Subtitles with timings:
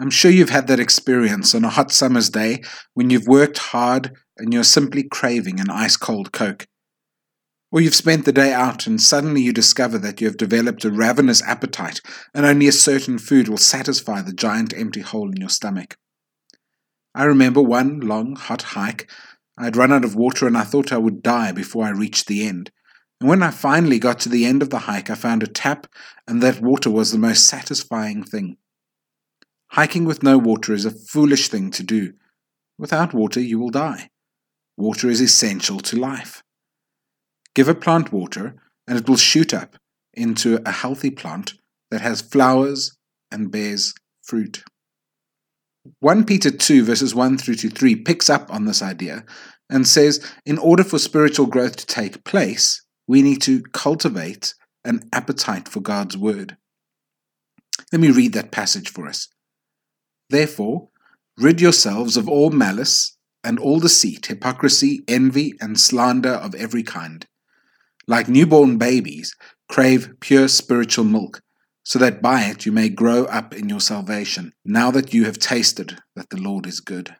[0.00, 2.62] I'm sure you've had that experience on a hot summer's day
[2.94, 6.66] when you've worked hard and you're simply craving an ice cold Coke.
[7.70, 10.90] Or you've spent the day out and suddenly you discover that you have developed a
[10.90, 12.00] ravenous appetite
[12.34, 15.98] and only a certain food will satisfy the giant empty hole in your stomach.
[17.14, 19.10] I remember one long, hot hike.
[19.58, 22.26] I had run out of water and I thought I would die before I reached
[22.26, 22.70] the end.
[23.20, 25.86] And when I finally got to the end of the hike, I found a tap,
[26.26, 28.56] and that water was the most satisfying thing.
[29.74, 32.14] Hiking with no water is a foolish thing to do.
[32.76, 34.10] Without water, you will die.
[34.76, 36.42] Water is essential to life.
[37.54, 38.56] Give a plant water,
[38.88, 39.76] and it will shoot up
[40.12, 41.54] into a healthy plant
[41.90, 42.96] that has flowers
[43.30, 44.64] and bears fruit.
[46.00, 49.24] 1 Peter 2, verses 1 through to 3, picks up on this idea
[49.68, 55.08] and says in order for spiritual growth to take place, we need to cultivate an
[55.12, 56.56] appetite for God's word.
[57.92, 59.28] Let me read that passage for us.
[60.30, 60.88] Therefore,
[61.36, 67.26] rid yourselves of all malice and all deceit, hypocrisy, envy, and slander of every kind.
[68.06, 69.34] Like newborn babies,
[69.68, 71.42] crave pure spiritual milk,
[71.82, 75.38] so that by it you may grow up in your salvation, now that you have
[75.38, 77.16] tasted that the Lord is good.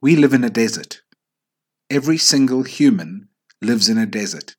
[0.00, 1.02] We live in a desert.
[1.90, 3.28] Every single human
[3.60, 4.54] lives in a desert.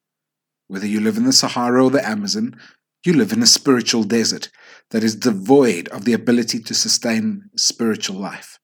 [0.67, 2.59] Whether you live in the Sahara or the Amazon,
[3.07, 4.49] you live in a spiritual desert
[4.91, 8.59] that is devoid of the ability to sustain spiritual life.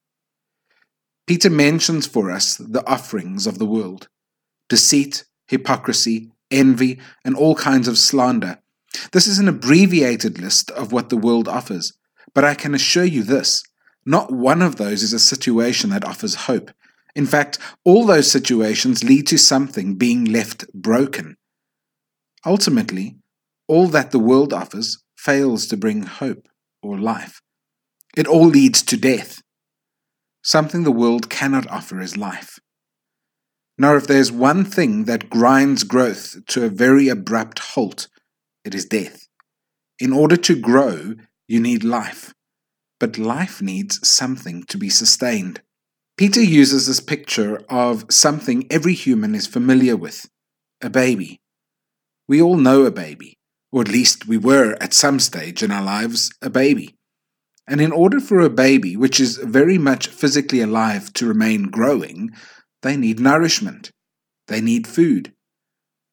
[1.26, 4.10] Peter mentions for us the offerings of the world
[4.70, 8.60] deceit, hypocrisy, envy, and all kinds of slander.
[9.12, 11.94] This is an abbreviated list of what the world offers,
[12.34, 13.64] but I can assure you this
[14.06, 16.72] not one of those is a situation that offers hope.
[17.16, 21.38] In fact, all those situations lead to something being left broken.
[22.46, 23.16] Ultimately,
[23.68, 26.48] all that the world offers fails to bring hope
[26.82, 27.42] or life.
[28.16, 29.42] It all leads to death.
[30.44, 32.60] Something the world cannot offer is life.
[33.78, 38.08] Now, if there's one thing that grinds growth to a very abrupt halt,
[38.64, 39.28] it is death.
[40.00, 41.16] In order to grow,
[41.48, 42.34] you need life.
[43.00, 45.62] But life needs something to be sustained.
[46.18, 50.30] Peter uses this picture of something every human is familiar with
[50.82, 51.42] a baby.
[52.28, 53.38] We all know a baby
[53.74, 56.96] or at least we were at some stage in our lives a baby.
[57.68, 62.30] And in order for a baby, which is very much physically alive, to remain growing,
[62.84, 63.90] they need nourishment.
[64.48, 65.34] They need food.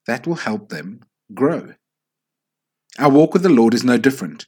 [0.06, 1.02] That will help them
[1.34, 1.74] grow.
[2.98, 4.46] Our walk with the Lord is no different.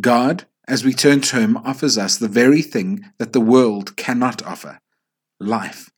[0.00, 4.44] God, as we turn to Him, offers us the very thing that the world cannot
[4.44, 4.80] offer
[5.38, 5.90] life.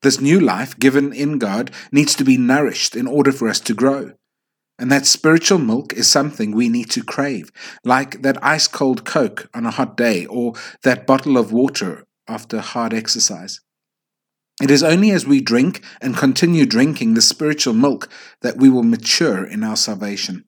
[0.00, 3.74] This new life given in God needs to be nourished in order for us to
[3.74, 4.12] grow.
[4.78, 7.50] And that spiritual milk is something we need to crave,
[7.84, 12.60] like that ice cold Coke on a hot day or that bottle of water after
[12.60, 13.60] hard exercise.
[14.62, 18.08] It is only as we drink and continue drinking the spiritual milk
[18.42, 20.44] that we will mature in our salvation.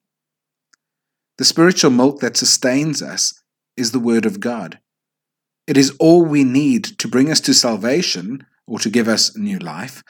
[1.36, 3.32] The spiritual milk that sustains us
[3.76, 4.78] is the Word of God.
[5.66, 9.58] It is all we need to bring us to salvation or to give us new
[9.58, 10.02] life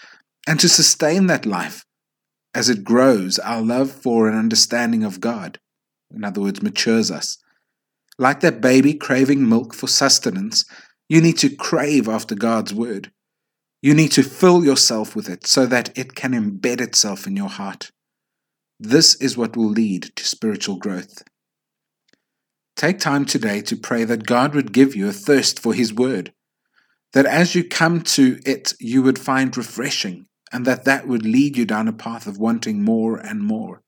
[0.46, 1.84] and to sustain that life
[2.58, 5.60] as it grows, our love for and understanding of God,
[6.12, 7.38] in other words, matures us.
[8.18, 10.64] Like that baby craving milk for sustenance,
[11.08, 13.12] you need to crave after God's word.
[13.80, 17.48] You need to fill yourself with it so that it can embed itself in your
[17.48, 17.92] heart.
[18.80, 21.22] This is what will lead to spiritual growth.
[22.74, 26.32] Take time today to pray that God would give you a thirst for His Word,
[27.12, 31.56] that as you come to it, you would find refreshing and that that would lead
[31.56, 33.82] you down a path of wanting more and more.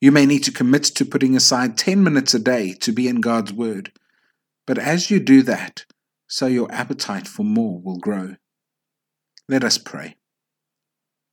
[0.00, 3.20] You may need to commit to putting aside 10 minutes a day to be in
[3.20, 3.92] God's Word,
[4.66, 5.84] but as you do that,
[6.26, 8.36] so your appetite for more will grow.
[9.48, 10.16] Let us pray.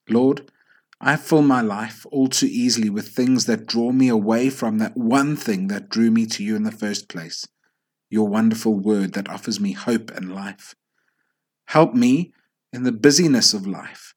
[0.10, 0.52] Lord,
[1.00, 4.98] I fill my life all too easily with things that draw me away from that
[4.98, 7.48] one thing that drew me to you in the first place,
[8.10, 10.76] your wonderful word that offers me hope and life.
[11.68, 12.34] Help me
[12.74, 14.14] in the busyness of life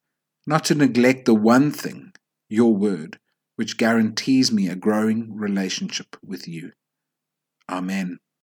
[0.47, 2.13] not to neglect the one thing,
[2.49, 3.19] your word,
[3.57, 6.73] which guarantees me a growing relationship with you.
[7.69, 8.19] Amen.